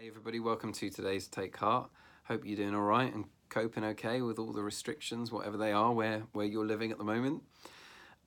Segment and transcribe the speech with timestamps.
[0.00, 1.90] Hey everybody, welcome to today's Take Heart.
[2.22, 5.92] Hope you're doing all right and coping okay with all the restrictions, whatever they are,
[5.92, 7.42] where, where you're living at the moment.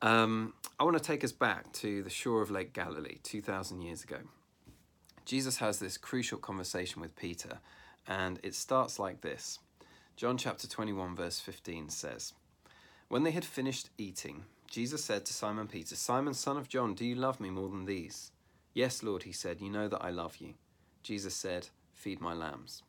[0.01, 4.03] Um, I want to take us back to the shore of Lake Galilee 2,000 years
[4.03, 4.17] ago.
[5.23, 7.59] Jesus has this crucial conversation with Peter,
[8.05, 9.59] and it starts like this
[10.17, 12.33] John chapter 21, verse 15 says,
[13.07, 17.05] When they had finished eating, Jesus said to Simon Peter, Simon, son of John, do
[17.05, 18.31] you love me more than these?
[18.73, 20.55] Yes, Lord, he said, you know that I love you.
[21.03, 22.83] Jesus said, Feed my lambs.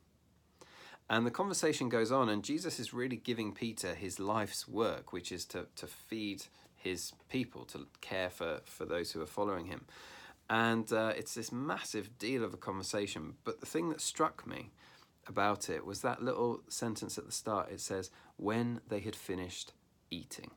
[1.09, 5.31] And the conversation goes on, and Jesus is really giving Peter his life's work, which
[5.31, 9.85] is to, to feed his people, to care for, for those who are following him.
[10.49, 13.35] And uh, it's this massive deal of a conversation.
[13.43, 14.71] But the thing that struck me
[15.27, 17.71] about it was that little sentence at the start.
[17.71, 19.73] It says, When they had finished
[20.09, 20.51] eating,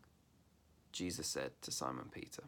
[0.92, 2.44] Jesus said to Simon Peter.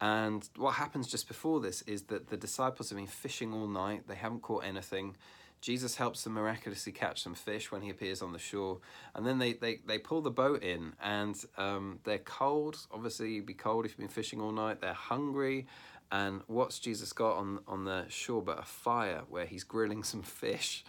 [0.00, 4.06] And what happens just before this is that the disciples have been fishing all night,
[4.06, 5.16] they haven't caught anything.
[5.60, 8.78] Jesus helps them miraculously catch some fish when he appears on the shore.
[9.14, 12.86] And then they, they, they pull the boat in and um, they're cold.
[12.92, 14.80] Obviously, you'd be cold if you've been fishing all night.
[14.80, 15.66] They're hungry.
[16.12, 20.22] And what's Jesus got on, on the shore but a fire where he's grilling some
[20.22, 20.84] fish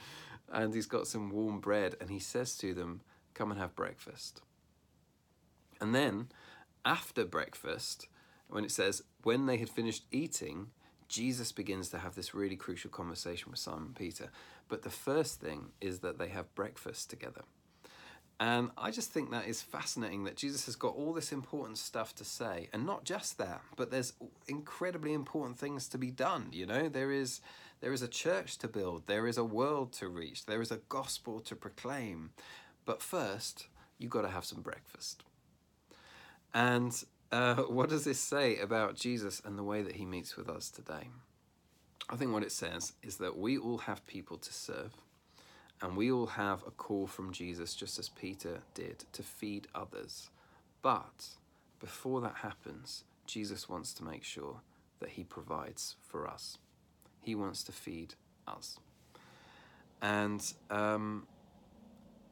[0.51, 1.95] and he's got some warm bread.
[1.99, 3.01] And he says to them,
[3.33, 4.41] Come and have breakfast.
[5.81, 6.27] And then
[6.85, 8.07] after breakfast,
[8.49, 10.67] when it says, when they had finished eating,
[11.07, 14.29] Jesus begins to have this really crucial conversation with Simon Peter.
[14.67, 17.41] But the first thing is that they have breakfast together.
[18.39, 22.15] And I just think that is fascinating that Jesus has got all this important stuff
[22.15, 22.69] to say.
[22.71, 24.13] And not just that, but there's
[24.47, 26.47] incredibly important things to be done.
[26.51, 27.41] You know, there is
[27.81, 30.81] there is a church to build, there is a world to reach, there is a
[30.89, 32.31] gospel to proclaim.
[32.85, 35.23] But first, you've got to have some breakfast.
[36.53, 40.49] And uh, what does this say about Jesus and the way that he meets with
[40.49, 41.09] us today?
[42.09, 44.93] I think what it says is that we all have people to serve,
[45.81, 50.29] and we all have a call from Jesus, just as Peter did, to feed others.
[50.81, 51.27] But
[51.79, 54.61] before that happens, Jesus wants to make sure
[54.99, 56.57] that he provides for us.
[57.21, 58.15] He wants to feed
[58.47, 58.79] us.
[60.01, 61.27] And um,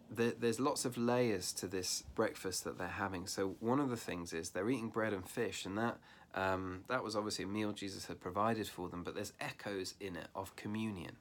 [0.09, 3.27] there, there's lots of layers to this breakfast that they're having.
[3.27, 5.97] So one of the things is they're eating bread and fish, and that
[6.35, 9.03] um, that was obviously a meal Jesus had provided for them.
[9.03, 11.17] But there's echoes in it of communion,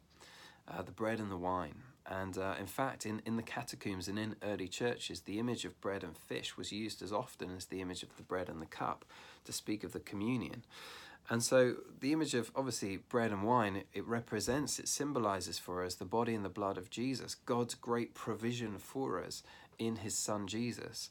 [0.68, 1.82] uh, the bread and the wine.
[2.08, 5.80] And uh, in fact, in, in the catacombs and in early churches, the image of
[5.80, 8.66] bread and fish was used as often as the image of the bread and the
[8.66, 9.04] cup
[9.44, 10.62] to speak of the communion.
[11.28, 15.94] And so the image of obviously bread and wine, it, represents, it symbolizes for us
[15.94, 19.42] the body and the blood of Jesus, God's great provision for us
[19.78, 21.10] in his son Jesus.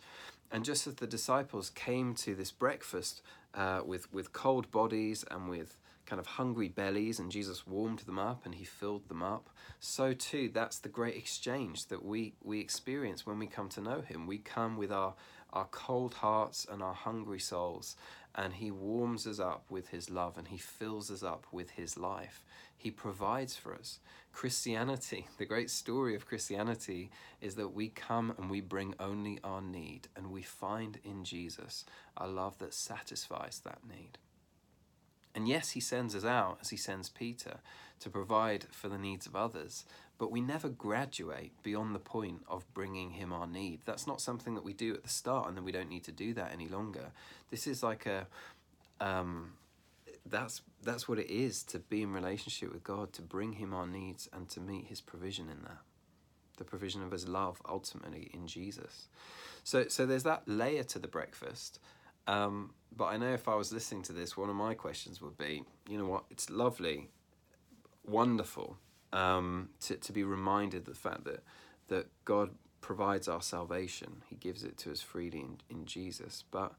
[0.52, 3.22] And just as the disciples came to this breakfast
[3.54, 8.20] uh, with, with cold bodies and with kind of hungry bellies, and Jesus warmed them
[8.20, 9.50] up and he filled them up,
[9.80, 14.02] so too that's the great exchange that we, we experience when we come to know
[14.02, 14.28] him.
[14.28, 15.16] We come with our,
[15.52, 17.96] our cold hearts and our hungry souls
[18.36, 21.98] and he warms us up with his love and he fills us up with his
[21.98, 22.44] life.
[22.78, 24.00] He provides for us.
[24.34, 27.10] Christianity, the great story of Christianity,
[27.40, 31.86] is that we come and we bring only our need and we find in Jesus
[32.18, 34.18] a love that satisfies that need.
[35.34, 37.60] And yes, he sends us out as he sends Peter
[38.00, 39.86] to provide for the needs of others,
[40.18, 43.80] but we never graduate beyond the point of bringing him our need.
[43.86, 46.12] That's not something that we do at the start and then we don't need to
[46.12, 47.12] do that any longer.
[47.52, 48.28] This is like a
[49.02, 49.54] um,
[50.26, 53.88] that's that's what it is to be in relationship with God, to bring him our
[53.88, 55.80] needs and to meet his provision in that.
[56.58, 59.08] The provision of his love ultimately in Jesus.
[59.64, 61.80] So so there's that layer to the breakfast.
[62.28, 65.38] Um, but I know if I was listening to this, one of my questions would
[65.38, 67.10] be, you know what, it's lovely,
[68.08, 68.78] wonderful
[69.14, 71.44] um, to, to be reminded of the fact that,
[71.88, 72.52] that God
[72.82, 74.22] provides our salvation.
[74.30, 76.44] He gives it to us freely in, in Jesus.
[76.52, 76.74] But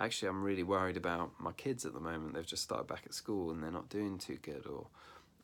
[0.00, 2.34] actually, I'm really worried about my kids at the moment.
[2.34, 4.66] They've just started back at school and they're not doing too good.
[4.66, 4.86] Or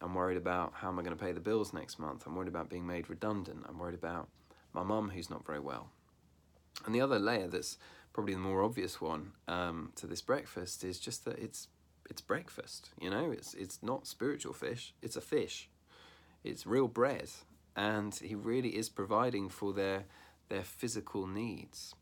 [0.01, 2.25] I'm worried about how am I going to pay the bills next month.
[2.27, 3.65] I'm worried about being made redundant.
[3.69, 4.29] I'm worried about
[4.73, 5.91] my mum who's not very well.
[6.87, 7.79] And the other layer that's
[8.13, 11.69] probably the more obvious one um, to this breakfast is just that it's
[12.09, 12.91] it's breakfast.
[13.01, 14.95] You know, it's it's not spiritual fish.
[15.03, 15.69] It's a fish
[16.45, 17.31] it's real bread,
[17.77, 20.05] and He really is providing for their
[20.49, 21.95] their physical needs.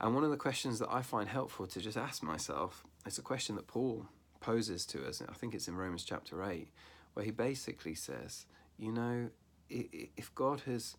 [0.00, 3.22] And one of the questions that I find helpful to just ask myself is a
[3.22, 4.06] question that Paul
[4.40, 5.20] poses to us.
[5.28, 6.68] I think it's in Romans chapter 8,
[7.12, 8.46] where he basically says,
[8.78, 9.30] You know,
[9.68, 10.96] if God has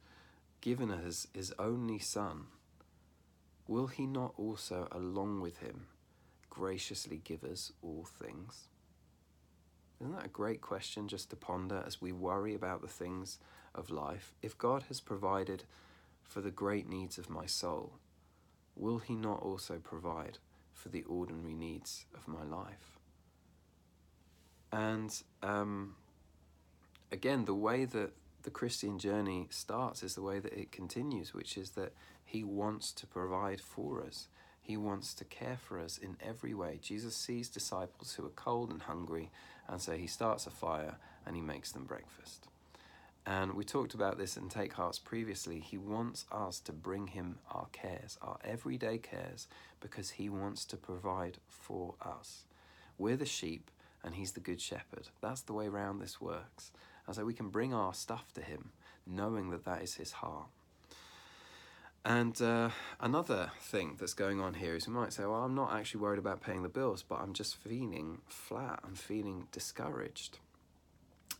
[0.59, 2.47] given us his only Son,
[3.65, 5.87] will he not also, along with him,
[6.51, 8.67] graciously give us all things?
[9.99, 13.39] Isn't that a great question just to ponder as we worry about the things
[13.73, 14.35] of life?
[14.43, 15.63] If God has provided
[16.23, 17.93] for the great needs of my soul,
[18.75, 20.37] will He not also provide
[20.73, 22.99] for the ordinary needs of my life?
[24.71, 25.11] And
[25.43, 25.95] um,
[27.11, 28.11] again, the way that
[28.43, 31.93] the Christian journey starts is the way that it continues, which is that
[32.25, 34.27] He wants to provide for us.
[34.61, 36.79] He wants to care for us in every way.
[36.81, 39.31] Jesus sees disciples who are cold and hungry,
[39.67, 42.47] and so He starts a fire and He makes them breakfast.
[43.25, 45.59] And we talked about this in Take Hearts previously.
[45.59, 49.47] He wants us to bring Him our cares, our everyday cares,
[49.79, 52.45] because He wants to provide for us.
[52.97, 53.69] We're the sheep,
[54.03, 55.09] and He's the Good Shepherd.
[55.21, 56.71] That's the way round this works.
[57.05, 58.71] And so we can bring our stuff to Him,
[59.05, 60.47] knowing that that is His heart.
[62.03, 62.69] And uh,
[62.99, 66.17] another thing that's going on here is we might say, well, I'm not actually worried
[66.17, 68.79] about paying the bills, but I'm just feeling flat.
[68.83, 70.39] I'm feeling discouraged.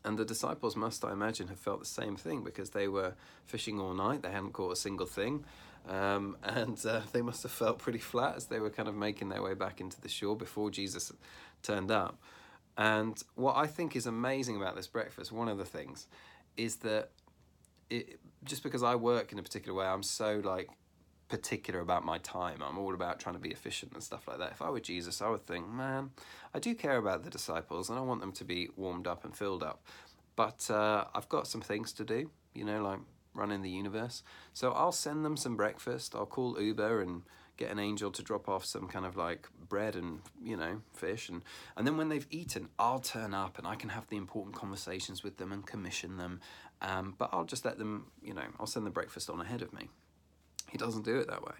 [0.06, 3.14] And the disciples must, I imagine, have felt the same thing because they were
[3.46, 4.22] fishing all night.
[4.22, 5.46] They hadn't caught a single thing.
[5.90, 9.30] Um, and uh, they must have felt pretty flat as they were kind of making
[9.30, 11.12] their way back into the shore before Jesus
[11.64, 12.20] turned up.
[12.78, 16.08] And what I think is amazing about this breakfast, one of the things,
[16.56, 17.10] is that
[17.90, 20.70] it, just because I work in a particular way, I'm so like
[21.30, 22.62] particular about my time.
[22.62, 24.52] I'm all about trying to be efficient and stuff like that.
[24.52, 26.12] If I were Jesus, I would think, man,
[26.54, 29.36] I do care about the disciples and I want them to be warmed up and
[29.36, 29.82] filled up.
[30.36, 33.00] But uh, I've got some things to do, you know, like
[33.34, 34.24] running the universe.
[34.54, 36.16] So I'll send them some breakfast.
[36.16, 37.22] I'll call Uber and
[37.58, 41.30] get an angel to drop off some kind of like bread and you know fish
[41.30, 41.44] and
[41.78, 45.24] and then when they've eaten i'll turn up and i can have the important conversations
[45.24, 46.40] with them and commission them
[46.82, 49.72] um, but i'll just let them you know i'll send the breakfast on ahead of
[49.74, 49.90] me.
[50.70, 51.56] He doesn't do it that way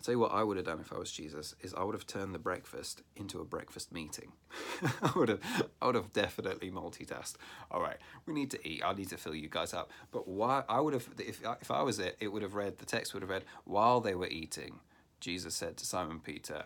[0.00, 1.94] I'll tell you what I would have done if I was Jesus is I would
[1.94, 4.32] have turned the breakfast into a breakfast meeting.
[5.02, 5.40] I would have
[5.82, 7.34] I would have definitely multitasked.
[7.70, 8.82] All right, we need to eat.
[8.82, 9.90] I need to fill you guys up.
[10.10, 12.86] But why I would have if if I was it, it would have read the
[12.86, 14.80] text would have read while they were eating,
[15.20, 16.64] Jesus said to Simon Peter,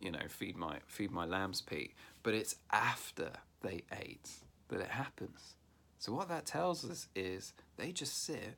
[0.00, 1.94] you know, feed my feed my lambs, Pete.
[2.24, 3.30] But it's after
[3.60, 4.28] they ate
[4.70, 5.54] that it happens.
[6.00, 8.56] So what that tells us is they just sit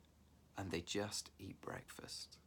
[0.57, 2.39] and they just eat breakfast.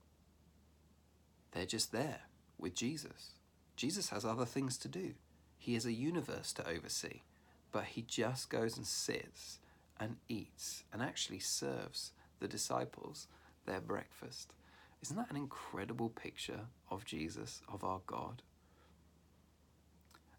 [1.53, 2.21] They're just there
[2.59, 3.33] with Jesus.
[3.77, 5.15] Jesus has other things to do.
[5.59, 7.23] He has a universe to oversee,
[7.73, 9.59] but he just goes and sits
[10.01, 13.27] and eats and actually serves the disciples
[13.67, 14.55] their breakfast.
[15.03, 16.61] Isn't that an incredible picture
[16.91, 18.43] of Jesus, of our God?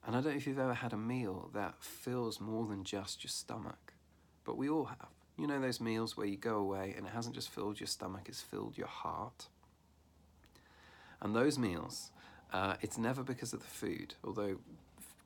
[0.06, 3.24] And I don't know if you've ever had a meal that fills more than just
[3.24, 3.94] your stomach,
[4.44, 5.10] but we all have.
[5.38, 8.24] You know those meals where you go away and it hasn't just filled your stomach,
[8.28, 9.48] it's filled your heart.
[11.22, 12.12] And those meals,
[12.54, 14.58] uh, it's never because of the food, although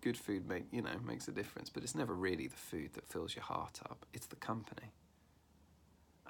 [0.01, 3.07] good food make you know makes a difference, but it's never really the food that
[3.07, 4.05] fills your heart up.
[4.13, 4.91] It's the company.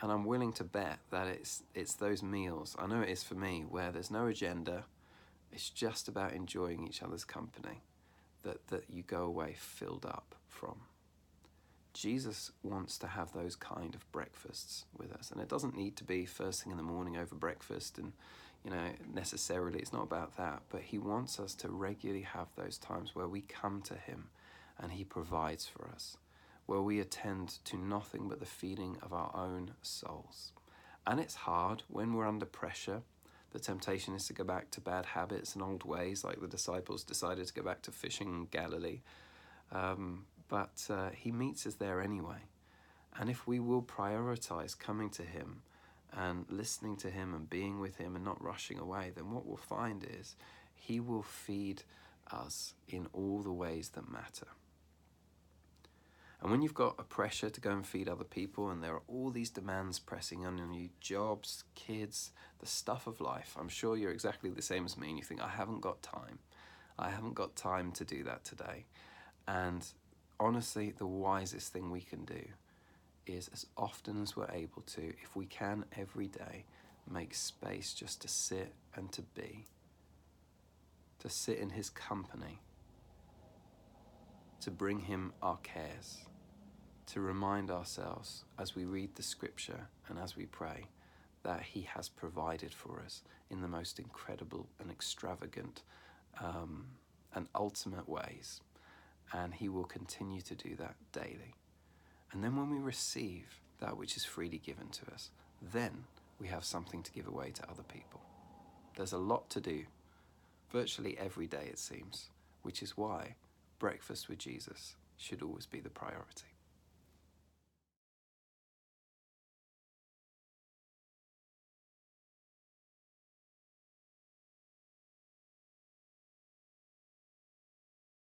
[0.02, 2.76] And I'm willing to bet that it's it's those meals.
[2.78, 4.86] I know it is for me where there's no agenda.
[5.52, 7.84] It's just about enjoying each other's company
[8.44, 10.82] that, that you go away filled up from.
[11.94, 15.30] Jesus wants to have those kind of breakfasts with us.
[15.32, 18.14] And it doesn't need to be first thing in the morning over breakfast and
[18.64, 19.80] you know, necessarily.
[19.80, 20.62] It's not about that.
[20.70, 24.30] But He wants us to regularly have those times where we come to Him
[24.80, 26.18] and He provides for us,
[26.66, 30.52] where we attend to nothing but the feeding of our own souls.
[31.06, 33.02] And it's hard when we're under pressure.
[33.52, 37.04] The temptation is to go back to bad habits and old ways, like the disciples
[37.04, 39.02] decided to go back to fishing in Galilee.
[39.72, 42.48] Um, but uh, He meets us there anyway.
[43.20, 45.62] And if we will prioritize coming to Him,
[46.16, 49.58] and listening to Him and being with Him and not rushing away, then what we'll
[49.58, 50.36] find is
[50.76, 51.84] He will feed
[52.32, 54.48] us in all the ways that matter.
[56.42, 59.02] And when you've got a pressure to go and feed other people, and there are
[59.08, 64.12] all these demands pressing on you jobs, kids, the stuff of life I'm sure you're
[64.12, 66.40] exactly the same as me, and you think, I haven't got time.
[67.00, 68.86] I haven't got time to do that today.
[69.48, 69.86] And
[70.38, 72.44] honestly, the wisest thing we can do
[73.26, 76.66] is as often as we're able to, if we can every day,
[77.10, 79.66] make space just to sit and to be,
[81.20, 82.62] to sit in His company,
[84.62, 86.26] to bring Him our cares,
[87.08, 90.86] to remind ourselves as we read the scripture and as we pray
[91.44, 95.84] that He has provided for us in the most incredible and extravagant
[96.42, 96.86] um,
[97.34, 98.62] and ultimate ways.
[99.34, 101.56] And He will continue to do that daily.
[102.34, 105.30] And then when we receive that which is freely given to us,
[105.62, 106.06] then
[106.40, 108.22] we have something to give away to other people.
[108.98, 109.84] There's a lot to do,
[110.72, 112.30] virtually every day it seems,
[112.64, 113.36] which is why
[113.80, 116.53] breakfast with Jesus should always be the priority.